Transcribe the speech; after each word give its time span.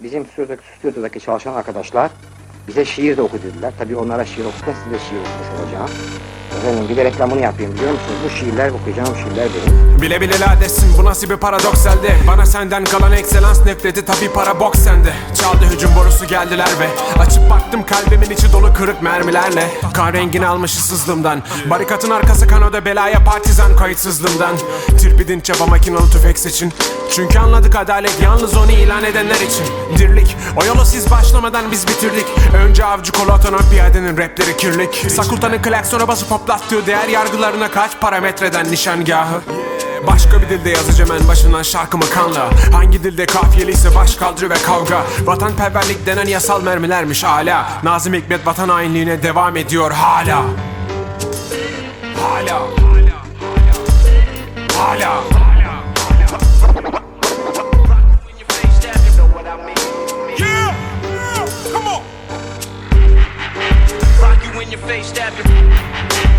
bizim 0.00 0.26
stüdyodaki, 0.26 0.62
stüdyodaki 0.78 1.20
çalışan 1.20 1.54
arkadaşlar 1.54 2.10
bize 2.68 2.84
şiir 2.84 3.16
de 3.16 3.22
oku 3.22 3.36
dediler. 3.42 3.72
Tabii 3.78 3.96
onlara 3.96 4.24
şiir 4.24 4.44
okurken 4.44 4.72
size 4.84 4.98
şiir 4.98 5.18
okumuş 5.18 5.52
olacağım. 5.62 5.90
Efendim 6.58 6.88
bir 6.88 6.96
de 6.96 7.04
reklamını 7.04 7.40
yapayım 7.40 7.74
biliyor 7.74 7.90
musunuz? 7.92 8.16
Bu 8.24 8.30
şiirler 8.30 8.70
okuyacağım 8.70 9.16
şiirler 9.16 9.48
benim. 9.54 10.02
Bile 10.02 10.20
bile 10.20 10.40
ladesin 10.40 10.98
bu 10.98 11.04
nasıl 11.04 11.30
bir 11.30 11.36
paradoks 11.36 11.86
elde 11.86 12.16
Bana 12.26 12.46
senden 12.46 12.84
kalan 12.84 13.12
ekselans 13.12 13.66
nefreti 13.66 14.04
tabi 14.04 14.32
para 14.34 14.60
bok 14.60 14.76
sende. 14.76 15.12
Çaldı 15.42 15.64
hücum 15.74 15.90
borusu 15.96 16.26
geldiler 16.26 16.68
ve 16.80 17.20
Açıp 17.22 17.50
baktım 17.50 17.86
kalbimin 17.86 18.30
içi 18.30 18.52
dolu 18.52 18.72
kırık 18.74 19.02
mermilerle. 19.02 19.70
Kan 19.94 20.12
rengini 20.12 20.46
almışız 20.46 20.84
sızlımdan. 20.84 21.42
Barikatın 21.70 22.10
arkası 22.10 22.46
kanoda 22.46 22.84
belaya 22.84 23.24
partizan 23.24 23.76
kayıtsızlığımdan. 23.76 24.56
Tirpidin 24.98 25.40
çaba 25.40 25.66
makinalı 25.66 26.10
tüfek 26.10 26.38
seçin. 26.38 26.72
Çünkü 27.10 27.38
anladık 27.38 27.76
adalet 27.76 28.22
yalnız 28.22 28.56
onu 28.56 28.70
ilan 28.70 29.04
edenler 29.04 29.34
için. 29.34 29.66
Dirlik 29.98 30.36
o 30.62 30.64
yolu 30.64 30.84
siz 30.84 31.10
başlamadan 31.10 31.70
biz 31.72 31.88
bitirdik. 31.88 32.26
Önce 32.54 32.84
avcı 32.84 33.12
kolu 33.12 33.32
atan 33.32 33.54
piyadenin 33.70 34.16
rapleri 34.16 34.56
kirlik. 34.56 35.06
Sakultanın 35.10 35.62
klaksona 35.62 36.08
basıp 36.08 36.32
hoplattığı 36.48 36.86
değer 36.86 37.08
yargılarına 37.08 37.70
kaç 37.70 38.00
parametreden 38.00 38.72
nişangahı? 38.72 39.40
Başka 40.06 40.42
bir 40.42 40.48
dilde 40.48 40.70
yazacağım 40.70 41.12
en 41.12 41.28
başından 41.28 41.62
şarkımı 41.62 42.10
kanla. 42.10 42.50
Hangi 42.72 43.04
dilde 43.04 43.26
kafiyeliyse 43.26 43.94
baş 43.94 44.14
kaldırı 44.14 44.50
ve 44.50 44.54
kavga. 44.54 45.04
Vatanperverlik 45.24 46.06
denen 46.06 46.26
yasal 46.26 46.62
mermilermiş 46.62 47.24
hala 47.24 47.68
Nazım 47.82 48.14
Hikmet 48.14 48.46
vatan 48.46 48.68
hainliğine 48.68 49.22
devam 49.22 49.56
ediyor 49.56 49.90
hala. 49.90 50.44
Hala. 52.22 52.60
Hala. 54.78 55.22
Your 64.70 64.80
face, 64.80 65.06
stab 65.06 65.32
you. 65.38 66.37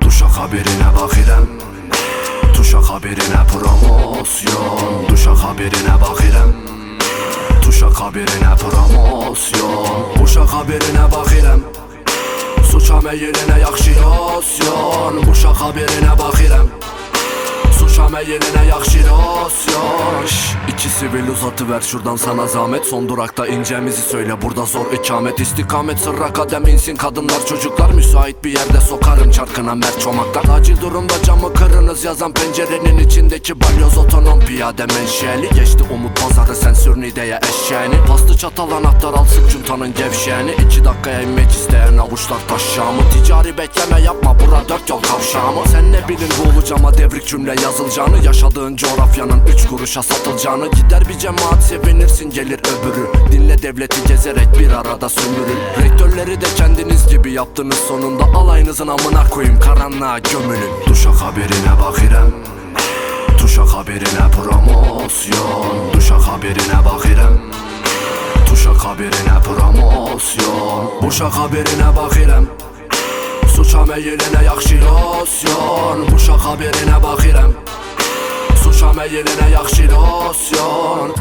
Duşa 0.00 0.26
haberine 0.26 0.96
bakirem. 0.96 1.48
Tuşa 2.54 2.78
haberine 2.78 3.46
promosyon. 3.52 5.08
Duşa 5.08 5.30
haberine 5.30 6.00
bakirem. 6.00 6.54
Tuşa 7.62 7.86
haberine 7.86 8.56
promosyon. 8.60 10.22
Uşa 10.24 10.52
haberine 10.52 11.12
bakirem. 11.12 11.60
Suça 12.70 13.00
meyiline 13.00 13.60
yaxşı 13.60 13.90
yosyon 13.90 15.30
Uşa 15.30 15.60
haberine 15.60 16.18
bakirem. 16.18 16.66
Suça 16.70 16.89
meyiline 17.98 18.66
yaxşı 18.68 18.98
yosyon 18.98 20.26
Şş, 20.26 20.50
İki 20.68 20.88
sivil 20.88 21.28
uzatıver 21.28 21.80
şuradan 21.80 22.16
sana 22.16 22.46
zahmet. 22.46 22.86
Son 22.86 23.08
durakta 23.08 23.46
incemizi 23.46 24.02
söyle 24.02 24.42
burada 24.42 24.64
zor 24.64 24.92
ikamet. 24.92 25.40
İstikamet 25.40 25.98
sırra 25.98 26.32
kadem 26.32 26.66
insin. 26.66 26.96
Kadınlar 26.96 27.46
çocuklar 27.46 27.90
Müsait 27.90 28.44
bir 28.44 28.50
yerde 28.50 28.80
sokarım 28.80 29.30
çarkına. 29.30 29.74
Mert 29.74 30.00
çomaklar 30.00 30.58
Acil 30.58 30.80
durumda 30.80 31.14
camı 31.24 31.54
kırınız. 31.54 32.04
Yazan 32.04 32.32
pencerenin 32.32 32.98
içindeki 32.98 33.60
balyoz 33.60 33.98
otonom 33.98 34.40
piyade 34.40 34.86
menşeli. 34.86 35.48
Geçti 35.54 35.84
umut 35.94 36.20
pazarı 36.20 36.56
sensör 36.56 37.00
nideye 37.00 37.40
eşeğini. 37.48 38.04
Pastı 38.08 38.38
çatal 38.38 38.70
anahtar 38.70 39.14
al 39.14 39.24
sık 39.24 39.50
cuntanın 39.50 39.94
gevşeğini. 39.94 40.52
İki 40.52 40.84
dakikaya 40.84 41.22
inmek 41.22 41.50
isteyen 41.50 41.98
avuçlar 41.98 42.38
taşşamı 42.48 43.00
Ticari 43.12 43.58
bekleme 43.58 44.00
yapma 44.00 44.40
bura 44.40 44.68
dört 44.68 44.90
yol 44.90 45.02
kavşağımı. 45.02 45.68
Sen 45.68 45.92
ne 45.92 46.08
bilin 46.08 46.30
bu 46.56 46.64
cama 46.64 46.98
devrik 46.98 47.26
cümle 47.26 47.54
yazılacağını 47.90 48.24
Yaşadığın 48.26 48.76
coğrafyanın 48.76 49.40
üç 49.54 49.66
kuruşa 49.66 50.02
satılacağını 50.02 50.70
Gider 50.70 51.08
bir 51.08 51.18
cemaat 51.18 51.62
sevinirsin 51.62 52.30
gelir 52.30 52.58
öbürü. 52.58 53.32
Dinle 53.32 53.62
devleti 53.62 54.08
gezerek 54.08 54.58
bir 54.58 54.70
arada 54.70 55.08
sömürün 55.08 55.58
Rektörleri 55.82 56.40
de 56.40 56.46
kendiniz 56.56 57.08
gibi 57.08 57.32
yaptınız 57.32 57.78
sonunda 57.88 58.24
Alayınızın 58.24 58.88
amına 58.88 59.28
koyayım 59.30 59.60
karanlığa 59.60 60.18
gömülün. 60.18 60.70
Duşa 60.86 61.10
haberine 61.10 61.82
bakirem 61.82 62.30
Tuşa 63.38 63.62
haberine 63.62 64.30
promosyon. 64.36 65.92
Duşa 65.92 66.18
haberine 66.18 66.84
bakirem 66.84 67.40
Tuşa 68.46 68.70
haberine 68.70 69.42
promosyon. 69.44 71.08
Uşaq 71.08 71.30
haberine 71.30 71.96
bakirem 71.96 72.46
Suça 73.56 73.84
meyiline 73.84 74.44
yaxşı 74.44 74.74
yosyon 74.74 76.14
Uşaq 76.16 76.40
haberinə 76.40 77.02
همه 78.90 79.12
ی 79.12 79.22
نه 79.22 79.50
یخشی 79.50 79.86
ناسیان 79.86 81.12